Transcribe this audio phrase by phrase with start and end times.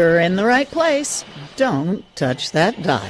[0.00, 1.26] You're in the right place.
[1.56, 3.02] Don't touch that dial.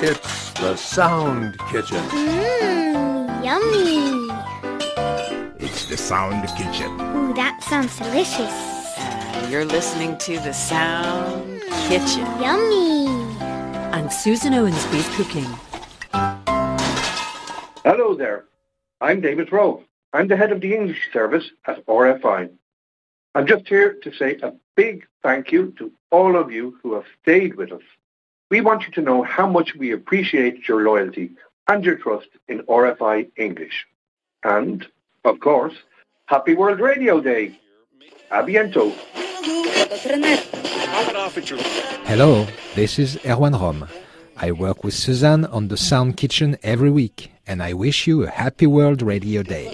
[0.00, 1.96] It's the Sound Kitchen.
[1.96, 4.30] Mmm, yummy.
[5.58, 6.92] It's the Sound Kitchen.
[7.16, 8.54] Ooh, that sounds delicious.
[8.96, 12.24] Uh, you're listening to the Sound mmm, Kitchen.
[12.40, 13.08] Yummy.
[13.92, 15.67] I'm Susan Owensby's cooking.
[17.90, 18.44] Hello there.
[19.00, 19.82] I'm David Rowe.
[20.12, 22.50] I'm the head of the English service at RFI.
[23.34, 27.06] I'm just here to say a big thank you to all of you who have
[27.22, 27.86] stayed with us.
[28.50, 31.30] We want you to know how much we appreciate your loyalty
[31.66, 33.86] and your trust in RFI English.
[34.44, 34.86] And,
[35.24, 35.76] of course,
[36.26, 37.58] Happy World Radio Day.
[38.30, 38.42] A.
[42.04, 43.88] Hello, this is Erwan Rome.
[44.36, 48.30] I work with Suzanne on the Sound Kitchen every week, and I wish you a
[48.30, 49.72] happy World Radio Day.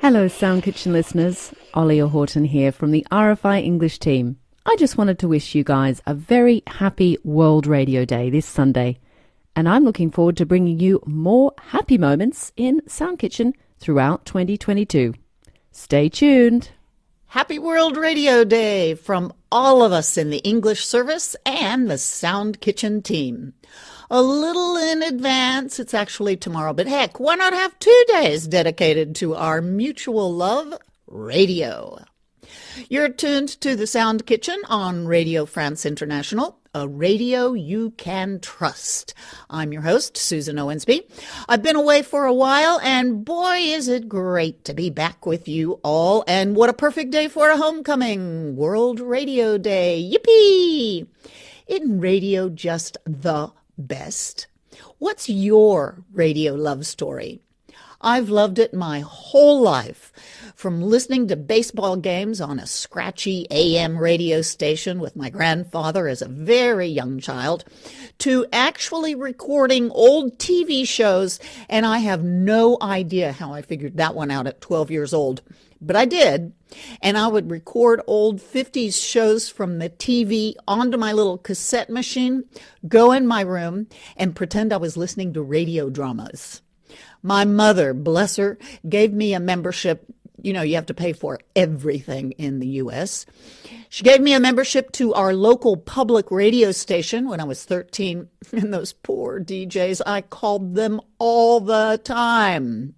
[0.00, 1.52] Hello, Sound Kitchen listeners.
[1.74, 4.38] Ollie Horton here from the RFI English team.
[4.64, 8.98] I just wanted to wish you guys a very happy World Radio Day this Sunday.
[9.56, 15.14] And I'm looking forward to bringing you more happy moments in Sound Kitchen throughout 2022.
[15.72, 16.70] Stay tuned.
[17.26, 22.60] Happy World Radio Day from all of us in the English service and the Sound
[22.60, 23.54] Kitchen team.
[24.10, 29.14] A little in advance, it's actually tomorrow, but heck, why not have two days dedicated
[29.16, 30.74] to our mutual love,
[31.06, 31.98] radio?
[32.90, 39.14] You're tuned to the Sound Kitchen on Radio France International, a radio you can trust.
[39.48, 41.10] I'm your host, Susan Owensby.
[41.48, 45.48] I've been away for a while, and boy, is it great to be back with
[45.48, 46.24] you all.
[46.26, 48.54] And what a perfect day for a homecoming!
[48.54, 50.12] World Radio Day.
[50.12, 51.06] Yippee!
[51.66, 54.46] Isn't radio just the best?
[54.98, 57.40] What's your radio love story?
[58.00, 60.12] I've loved it my whole life.
[60.54, 66.20] From listening to baseball games on a scratchy AM radio station with my grandfather as
[66.20, 67.64] a very young child,
[68.18, 74.14] to actually recording old TV shows, and I have no idea how I figured that
[74.14, 75.40] one out at 12 years old.
[75.80, 76.52] But I did.
[77.00, 82.44] And I would record old 50s shows from the TV onto my little cassette machine,
[82.88, 83.86] go in my room,
[84.16, 86.62] and pretend I was listening to radio dramas.
[87.22, 88.58] My mother, bless her,
[88.88, 90.06] gave me a membership
[90.44, 93.24] you know, you have to pay for everything in the U.S.
[93.88, 98.28] She gave me a membership to our local public radio station when I was 13.
[98.52, 102.94] And those poor DJs, I called them all the time.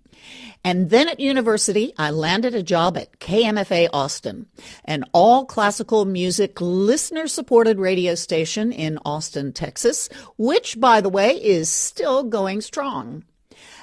[0.66, 4.47] And then at university, I landed a job at KMFA Austin,
[4.84, 11.41] an all classical music listener supported radio station in Austin, Texas, which, by the way,
[11.41, 13.22] is still going strong.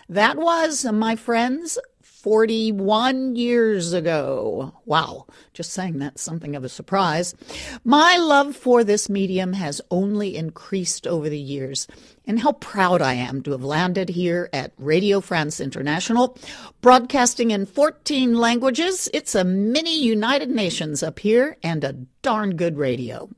[0.09, 1.79] That was, my friends,
[2.23, 4.73] 41 years ago.
[4.85, 7.35] Wow, just saying that's something of a surprise.
[7.83, 11.85] My love for this medium has only increased over the years,
[12.25, 16.37] and how proud I am to have landed here at Radio France International,
[16.79, 19.09] broadcasting in 14 languages.
[19.13, 23.29] It's a mini United Nations up here and a darn good radio.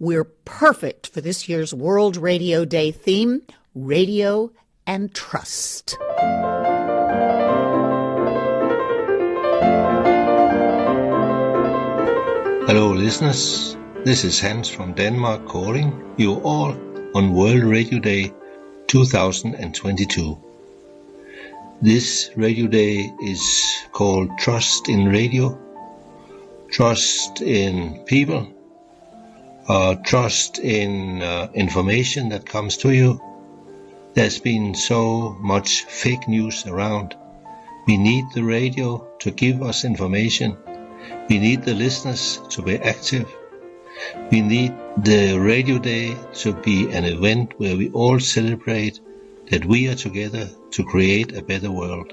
[0.00, 3.42] We're perfect for this year's World Radio Day theme
[3.76, 4.50] radio
[4.88, 5.96] and trust.
[12.66, 13.76] Hello, listeners.
[14.04, 16.74] This is Hans from Denmark calling you all
[17.14, 18.32] on World Radio Day
[18.86, 20.38] 2022.
[21.82, 23.42] This Radio Day is
[23.92, 25.58] called Trust in Radio,
[26.70, 28.48] trust in people,
[29.68, 33.20] uh, trust in uh, information that comes to you.
[34.14, 37.14] There's been so much fake news around.
[37.86, 40.56] We need the radio to give us information
[41.28, 43.32] we need the listeners to be active.
[44.30, 49.00] We need the radio day to be an event where we all celebrate
[49.50, 52.12] that we are together to create a better world.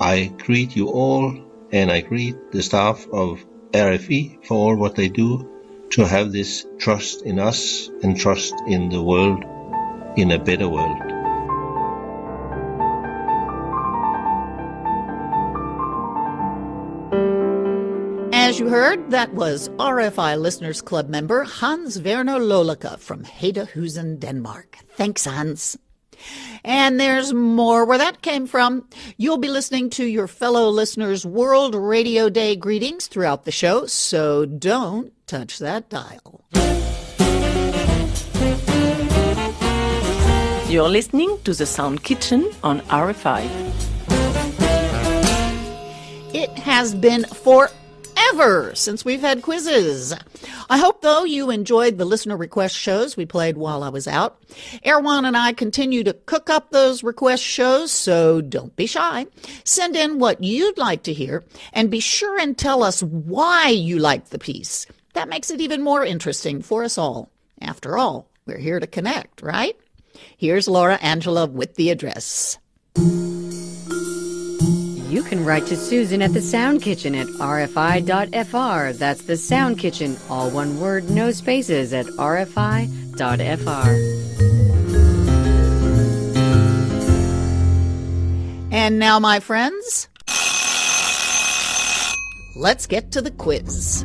[0.00, 1.36] I greet you all
[1.72, 5.48] and I greet the staff of RFI for all what they do
[5.90, 9.44] to have this trust in us and trust in the world,
[10.16, 11.13] in a better world.
[18.54, 24.78] As you heard, that was RFI Listeners Club member Hans Verner Lollike from Hedehusene, Denmark.
[24.90, 25.76] Thanks, Hans.
[26.62, 28.88] And there's more where that came from.
[29.16, 34.44] You'll be listening to your fellow listeners' World Radio Day greetings throughout the show, so
[34.46, 36.44] don't touch that dial.
[40.68, 43.50] You're listening to the Sound Kitchen on RFI.
[46.32, 47.74] It has been forever
[48.74, 50.14] since we've had quizzes.
[50.68, 54.42] I hope, though, you enjoyed the listener request shows we played while I was out.
[54.84, 59.26] Erwan and I continue to cook up those request shows, so don't be shy.
[59.64, 63.98] Send in what you'd like to hear, and be sure and tell us why you
[63.98, 64.86] like the piece.
[65.14, 67.30] That makes it even more interesting for us all.
[67.60, 69.76] After all, we're here to connect, right?
[70.36, 72.58] Here's Laura Angela with the address.
[75.14, 78.98] You can write to Susan at the Sound Kitchen at rfi.fr.
[78.98, 82.88] That's the Sound Kitchen, all one word, no spaces, at rfi.fr.
[88.72, 90.08] And now, my friends,
[92.56, 94.02] let's get to the quiz.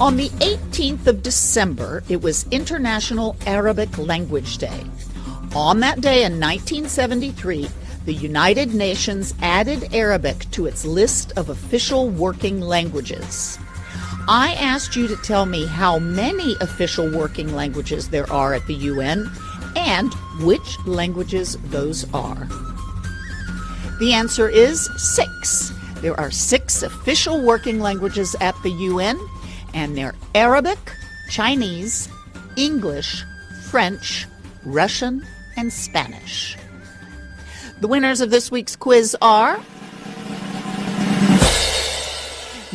[0.00, 4.82] On the 18th of December, it was International Arabic Language Day.
[5.56, 7.66] On that day in 1973,
[8.04, 13.58] the United Nations added Arabic to its list of official working languages.
[14.28, 18.74] I asked you to tell me how many official working languages there are at the
[18.74, 19.30] UN
[19.76, 20.12] and
[20.42, 22.46] which languages those are.
[23.98, 25.72] The answer is six.
[26.02, 29.18] There are six official working languages at the UN,
[29.72, 30.92] and they're Arabic,
[31.30, 32.10] Chinese,
[32.58, 33.24] English,
[33.70, 34.26] French,
[34.62, 35.24] Russian,
[35.56, 36.56] and Spanish.
[37.80, 39.60] The winners of this week's quiz are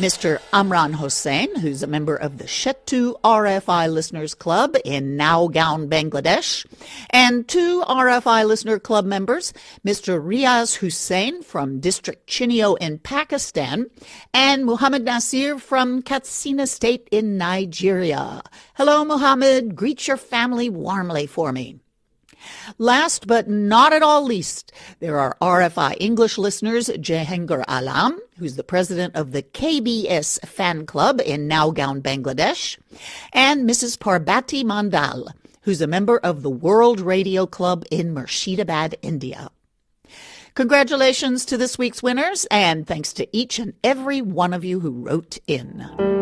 [0.02, 0.40] Mr.
[0.52, 6.66] Amran Hossain, who's a member of the Shetu RFI Listeners Club in Naugaon, Bangladesh,
[7.10, 9.52] and two RFI Listener Club members,
[9.86, 10.20] Mr.
[10.20, 13.90] Riaz Hussain from District Chinio in Pakistan,
[14.34, 18.42] and Muhammad Nasir from Katsina State in Nigeria.
[18.74, 19.76] Hello, Muhammad.
[19.76, 21.78] Greet your family warmly for me.
[22.78, 28.64] Last but not at all least, there are RFI English listeners Jahangir Alam, who's the
[28.64, 32.78] president of the KBS fan club in Naugaon, Bangladesh,
[33.32, 33.98] and Mrs.
[33.98, 39.50] Parbati Mandal, who's a member of the World Radio Club in Murshidabad, India.
[40.54, 44.90] Congratulations to this week's winners, and thanks to each and every one of you who
[44.90, 46.21] wrote in.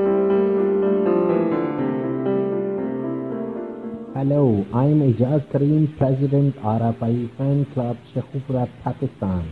[4.20, 9.46] Hello, I am Ijaz Kareem, President RFI Fan Club Shekhupura, Pakistan.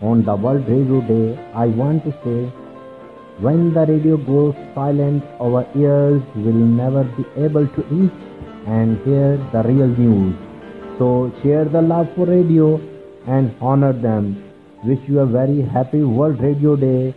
[0.00, 2.42] On the World Radio Day, I want to say,
[3.46, 8.20] when the radio goes silent, our ears will never be able to reach
[8.68, 10.36] and hear the real news.
[11.00, 12.68] So share the love for radio
[13.26, 14.44] and honor them.
[14.84, 17.16] Wish you a very happy World Radio Day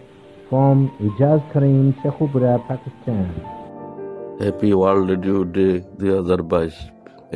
[0.49, 3.56] from Ijaz Kareem, Shekhupura, Pakistan.
[4.42, 5.68] Happy world radio day
[5.98, 6.74] দুই হাজার বাইশ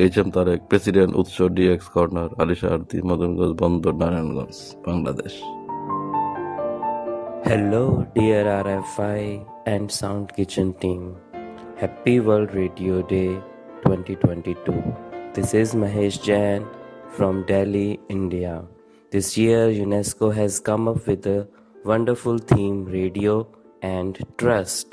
[0.02, 4.56] H M Tarique president Utsho DX corner আলিশাহার্দি Madanganj Bandar Narayanganj
[4.86, 5.34] Bangladesh
[7.44, 7.84] Hello,
[8.16, 9.20] dear RFI
[9.66, 11.02] and Sound Kitchen team.
[11.76, 13.30] Happy World Radio Day
[13.84, 14.96] 2022.
[15.34, 16.60] This is Mahesh Jain
[17.08, 18.54] from Delhi, India.
[19.12, 21.46] This year, UNESCO has come up with a
[21.84, 23.46] wonderful theme radio
[23.82, 24.88] and trust.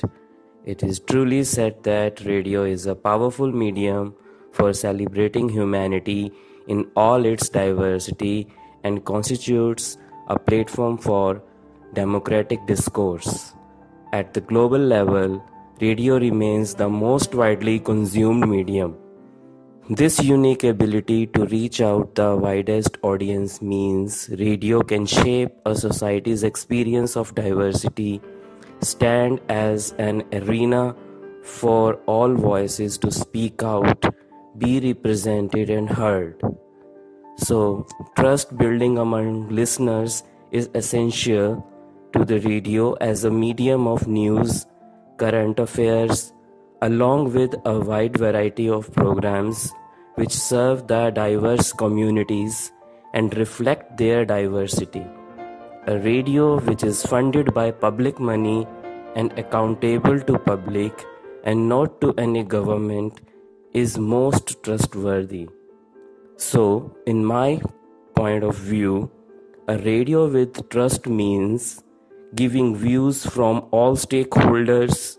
[0.72, 4.14] it is truly said that radio is a powerful medium
[4.52, 6.30] for celebrating humanity
[6.66, 8.48] in all its diversity
[8.84, 9.96] and constitutes
[10.26, 11.42] a platform for
[11.94, 13.54] democratic discourse.
[14.12, 15.42] At the global level,
[15.80, 18.94] radio remains the most widely consumed medium.
[19.88, 26.42] This unique ability to reach out the widest audience means radio can shape a society's
[26.42, 28.20] experience of diversity,
[28.80, 30.94] stand as an arena
[31.42, 34.04] for all voices to speak out,
[34.58, 36.40] be represented and heard.
[37.36, 41.64] So, trust building among listeners is essential
[42.12, 44.66] to the radio as a medium of news,
[45.18, 46.32] current affairs,
[46.82, 49.72] along with a wide variety of programs
[50.14, 52.72] which serve the diverse communities
[53.14, 55.06] and reflect their diversity.
[55.90, 58.66] A radio which is funded by public money
[59.16, 61.04] and accountable to public
[61.44, 63.22] and not to any government
[63.72, 65.48] is most trustworthy.
[66.36, 67.62] So, in my
[68.14, 69.10] point of view,
[69.66, 71.82] a radio with trust means
[72.34, 75.16] giving views from all stakeholders,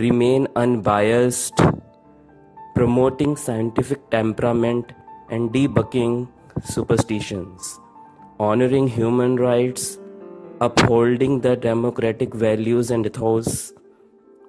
[0.00, 1.54] remain unbiased,
[2.74, 4.90] promoting scientific temperament
[5.30, 6.28] and debunking
[6.64, 7.78] superstitions,
[8.48, 9.98] honoring human rights,
[10.66, 13.74] upholding the democratic values and ethos,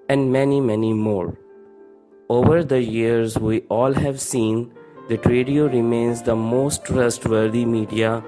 [0.08, 1.38] and many, many more.
[2.30, 4.72] Over the years, we all have seen
[5.10, 8.24] that radio remains the most trustworthy media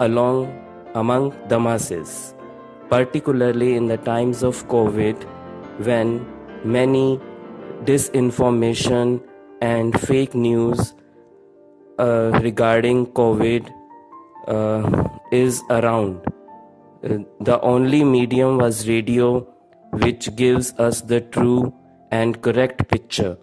[0.00, 0.40] along
[0.94, 2.34] among the masses,
[2.90, 5.24] particularly in the times of COVID
[5.88, 6.12] when
[6.64, 7.20] many
[7.84, 9.20] disinformation
[9.60, 10.94] and fake news
[12.00, 13.72] uh, regarding COVID
[14.46, 16.20] uh, is around.
[17.02, 19.40] The only medium was radio,
[19.90, 21.74] which gives us the true
[22.10, 23.36] and correct picture,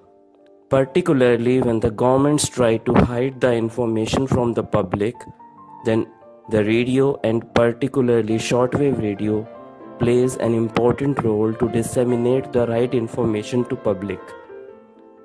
[0.69, 5.15] particularly when the governments try to hide the information from the public,
[5.85, 6.07] then
[6.49, 9.47] the radio and particularly shortwave radio
[9.99, 14.19] plays an important role to disseminate the right information to public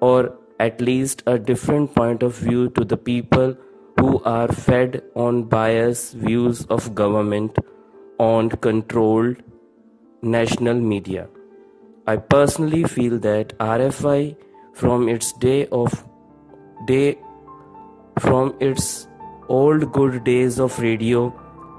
[0.01, 3.57] or at least a different point of view to the people
[3.99, 7.59] who are fed on biased views of government
[8.19, 9.37] owned controlled
[10.23, 11.27] national media
[12.07, 14.37] i personally feel that rfi
[14.73, 16.05] from its day of
[16.87, 17.19] day
[18.21, 19.09] from its
[19.49, 21.23] old good days of radio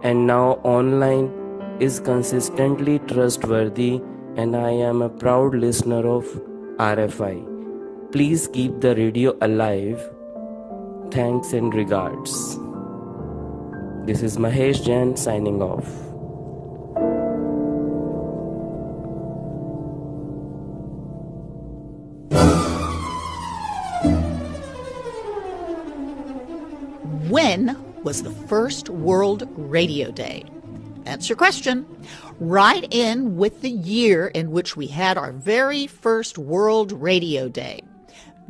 [0.03, 0.45] and now
[0.75, 1.27] online
[1.79, 4.01] is consistently trustworthy
[4.35, 6.25] and I am a proud listener of
[6.77, 8.11] RFI.
[8.11, 10.01] Please keep the radio alive.
[11.11, 12.31] Thanks and regards.
[14.05, 15.87] This is Mahesh Jain signing off.
[27.29, 30.45] When was the first World Radio Day?
[31.05, 31.87] That's your question.
[32.39, 37.81] Write in with the year in which we had our very first World Radio Day.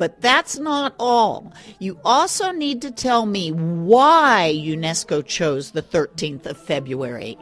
[0.00, 1.52] But that's not all.
[1.78, 7.36] You also need to tell me why UNESCO chose the 13th of February.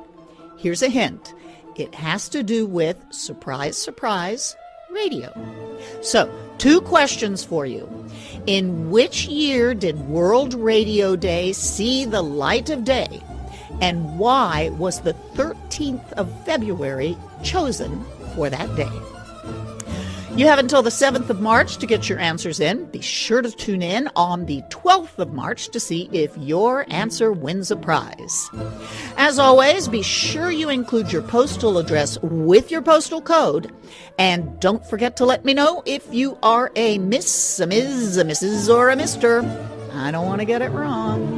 [0.58, 1.34] Here's a hint
[1.76, 4.56] it has to do with, surprise, surprise,
[4.90, 5.32] radio.
[6.02, 7.88] So, two questions for you.
[8.48, 13.22] In which year did World Radio Day see the light of day?
[13.80, 19.17] And why was the 13th of February chosen for that day?
[20.38, 22.84] You have until the 7th of March to get your answers in.
[22.92, 27.32] Be sure to tune in on the 12th of March to see if your answer
[27.32, 28.48] wins a prize.
[29.16, 33.74] As always, be sure you include your postal address with your postal code.
[34.16, 38.22] And don't forget to let me know if you are a Miss, a Ms., a
[38.22, 39.40] Mrs., or a Mister.
[39.92, 41.37] I don't want to get it wrong.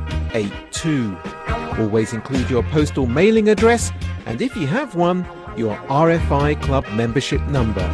[0.33, 1.79] 31129682.
[1.79, 3.91] Always include your postal mailing address
[4.25, 5.25] and if you have one,
[5.57, 7.87] your RFI Club membership number.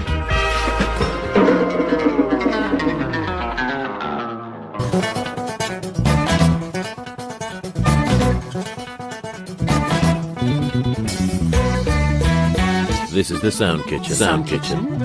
[13.17, 14.13] This is the Sound Kitchen.
[14.13, 15.01] Sound Kitchen.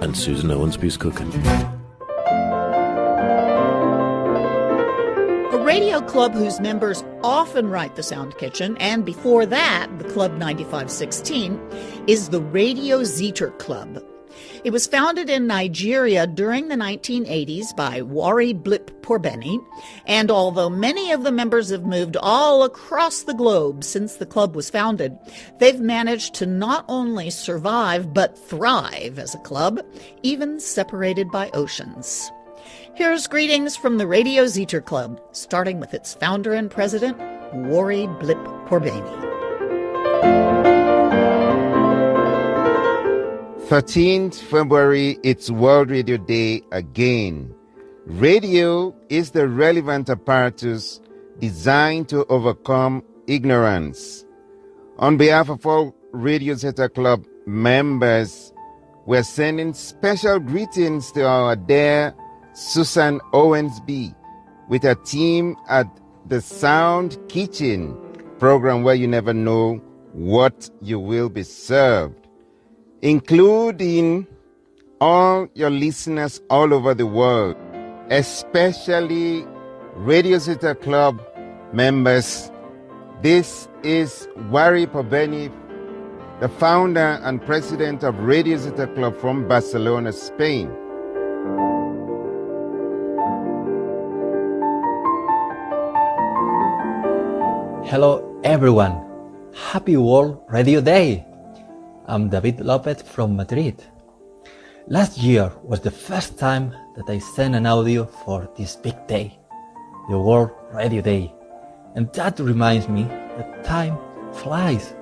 [0.00, 1.32] And Susan Owensby's cooking.
[6.14, 11.60] Club whose members often write the Sound Kitchen, and before that, the Club 9516,
[12.06, 14.00] is the Radio Zeta Club.
[14.62, 19.58] It was founded in Nigeria during the 1980s by Wari Blip Porbeni,
[20.06, 24.54] and although many of the members have moved all across the globe since the club
[24.54, 25.18] was founded,
[25.58, 29.84] they've managed to not only survive but thrive as a club,
[30.22, 32.30] even separated by oceans.
[32.96, 37.18] Here's greetings from the Radio Zeta Club, starting with its founder and president,
[37.52, 39.02] Wari Blip Porbeni.
[43.66, 47.52] 13th February, it's World Radio Day again.
[48.06, 51.00] Radio is the relevant apparatus
[51.40, 54.24] designed to overcome ignorance.
[55.00, 58.52] On behalf of all Radio Zeta Club members,
[59.04, 62.14] we're sending special greetings to our dear
[62.54, 64.14] Susan Owensby
[64.68, 65.86] with her team at
[66.26, 67.96] the Sound Kitchen
[68.38, 69.74] program where you never know
[70.12, 72.24] what you will be served
[73.04, 74.26] including
[74.98, 77.54] all your listeners all over the world,
[78.08, 79.44] especially
[79.94, 81.22] Radio Zeta Club
[81.74, 82.50] members,
[83.20, 85.52] this is Wari Porbeni,
[86.40, 90.74] the founder and president of Radio Zeta Club from Barcelona, Spain.
[97.94, 99.06] Hello, everyone.
[99.54, 101.24] Happy World Radio Day.
[102.06, 103.84] I'm David Lopez from Madrid.
[104.88, 109.38] Last year was the first time that I sent an audio for this big day,
[110.10, 111.32] the World Radio Day.
[111.94, 113.96] And that reminds me that time
[114.32, 114.96] flies.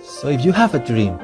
[0.00, 1.18] So if you have a dream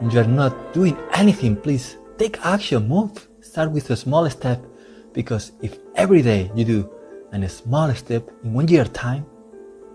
[0.00, 4.64] and you are not doing anything, please take action, move, start with a small step.
[5.12, 6.90] Because if every day you do
[7.32, 9.26] a small step in one year time,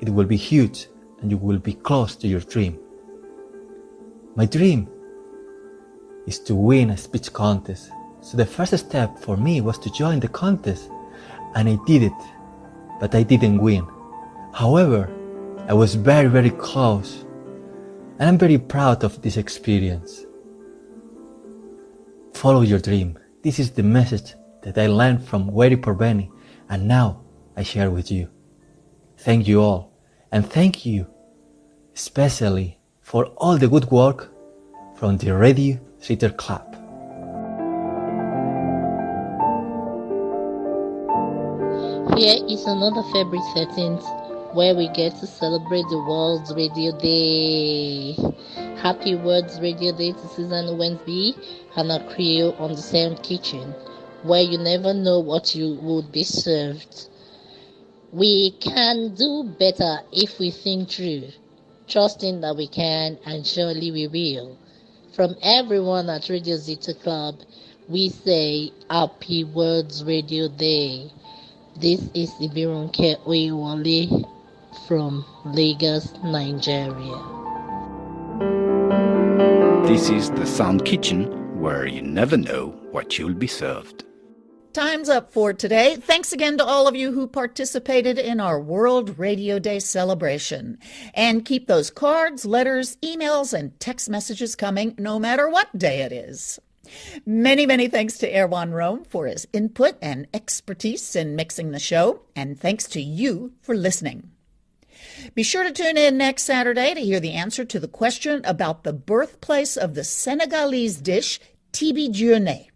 [0.02, 0.88] it will be huge
[1.22, 2.78] and you will be close to your dream.
[4.36, 4.90] My dream
[6.26, 7.92] is to win a speech contest.
[8.22, 10.90] So the first step for me was to join the contest
[11.56, 12.22] and I did it,
[13.00, 13.88] but I didn't win.
[14.54, 15.10] However,
[15.68, 17.24] I was very, very close
[18.18, 20.26] and I'm very proud of this experience.
[22.34, 23.20] Follow your dream.
[23.44, 26.32] This is the message that I learned from Wari Porbeni
[26.70, 27.22] and now
[27.56, 28.30] I share with you.
[29.18, 29.91] Thank you all
[30.32, 31.06] and thank you
[31.96, 34.32] especially for all the good work
[34.96, 36.68] from the Radio Theater Club.
[42.18, 48.14] Here is another February 13th where we get to celebrate the World's Radio Day.
[48.82, 51.36] Happy World's Radio Day to Susan Owensby
[51.76, 53.74] and her crew on the Sound Kitchen,
[54.24, 57.10] where you never know what you would be served.
[58.14, 61.30] We can do better if we think through,
[61.88, 64.58] trusting that we can and surely we will.
[65.14, 67.36] From everyone at Radio Zeta Club,
[67.88, 71.10] we say Happy Words Radio Day.
[71.80, 74.28] This is Ibirunke Oyewole
[74.90, 77.16] from Lagos, Nigeria.
[79.88, 84.04] This is the Sound Kitchen, where you never know what you'll be served.
[84.74, 85.98] Time's up for today.
[85.98, 90.78] Thanks again to all of you who participated in our World Radio Day celebration.
[91.14, 96.14] And keep those cards, letters, emails, and text messages coming no matter what day it
[96.14, 96.58] is.
[97.26, 102.22] Many, many thanks to Erwan Rome for his input and expertise in mixing the show,
[102.34, 104.32] and thanks to you for listening.
[105.36, 108.84] Be sure to tune in next Saturday to hear the answer to the question about
[108.84, 111.42] the birthplace of the Senegalese dish,
[111.74, 112.71] thieboudienne.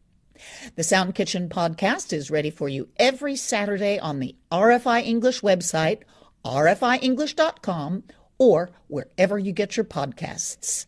[0.75, 6.03] The Sound Kitchen podcast is ready for you every Saturday on the RFI English website,
[6.45, 8.03] rfienglish.com,
[8.37, 10.85] or wherever you get your podcasts.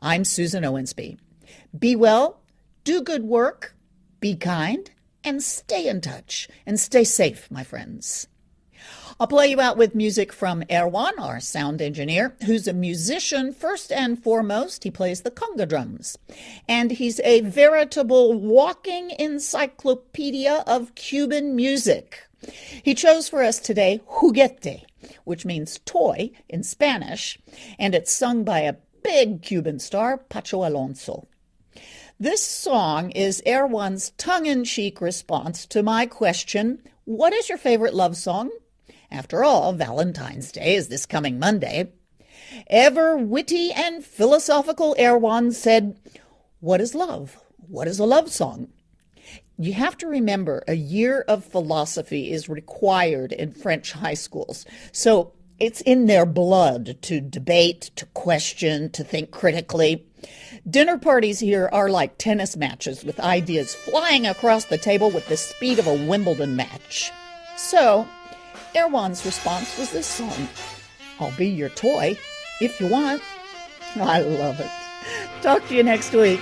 [0.00, 1.18] I'm Susan Owensby.
[1.78, 2.40] Be well,
[2.84, 3.74] do good work,
[4.20, 4.90] be kind,
[5.22, 6.48] and stay in touch.
[6.66, 8.26] And stay safe, my friends.
[9.20, 13.92] I'll play you out with music from Erwan, our sound engineer, who's a musician first
[13.92, 14.82] and foremost.
[14.82, 16.16] He plays the conga drums.
[16.66, 22.26] And he's a veritable walking encyclopedia of Cuban music.
[22.82, 24.84] He chose for us today Juguete,
[25.24, 27.38] which means toy in Spanish,
[27.78, 31.28] and it's sung by a big Cuban star, Pacho Alonso.
[32.18, 37.92] This song is Erwan's tongue in cheek response to my question What is your favorite
[37.92, 38.50] love song?
[39.10, 41.92] After all, Valentine's Day is this coming Monday.
[42.68, 45.98] Ever witty and philosophical Erwan said,
[46.60, 47.38] What is love?
[47.56, 48.68] What is a love song?
[49.58, 54.64] You have to remember a year of philosophy is required in French high schools.
[54.92, 60.06] So it's in their blood to debate, to question, to think critically.
[60.68, 65.36] Dinner parties here are like tennis matches with ideas flying across the table with the
[65.36, 67.12] speed of a Wimbledon match.
[67.56, 68.06] So,
[68.74, 70.48] Erwan's response was this song
[71.18, 72.16] I'll be your toy
[72.60, 73.22] if you want.
[73.96, 74.70] I love it.
[75.42, 76.40] Talk to you next week.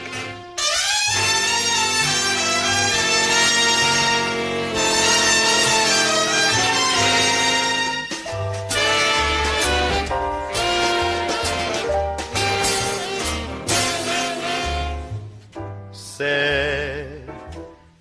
[15.93, 17.23] Sé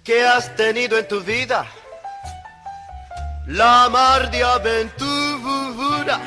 [0.03, 1.67] que has tenido en tu vida
[3.47, 6.19] la mar de aventura.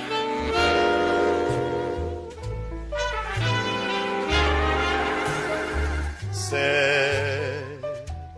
[6.33, 7.79] Sé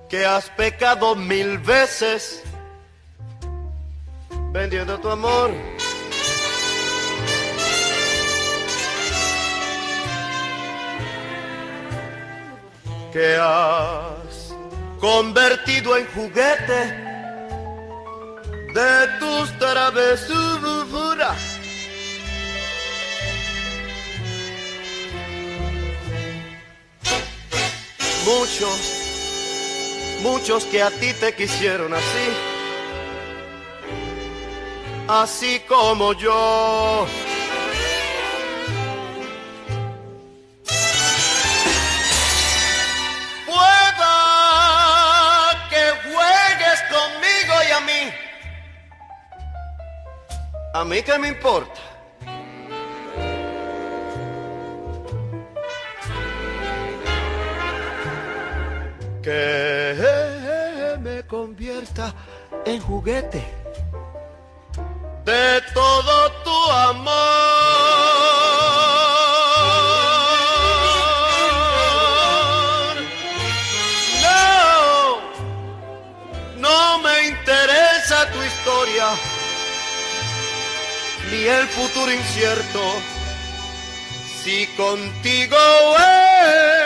[0.08, 2.42] que has pecado mil veces
[4.50, 5.50] vendiendo tu amor.
[13.12, 14.54] Que has
[14.98, 17.01] convertido en juguete
[18.74, 21.38] de tus travesuras.
[28.24, 28.78] Muchos,
[30.22, 32.28] muchos que a ti te quisieron así,
[35.08, 37.06] así como yo.
[50.74, 51.80] A mí qué me importa.
[59.22, 59.94] Que
[61.00, 62.14] me convierta
[62.64, 63.44] en juguete
[65.24, 67.12] de todo tu amor.
[74.22, 75.18] No,
[76.56, 79.06] no me interesa tu historia,
[81.32, 82.80] ni el futuro incierto,
[84.42, 85.56] si contigo
[85.98, 86.82] es.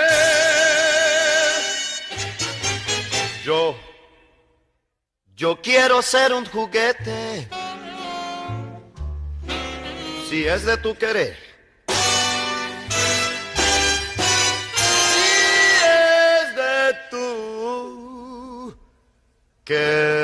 [3.45, 3.77] Yo,
[5.35, 7.49] yo quiero ser un juguete,
[10.29, 11.37] si es de tu querer.
[15.11, 15.25] Si
[15.85, 18.77] es de tu
[19.65, 20.16] querer.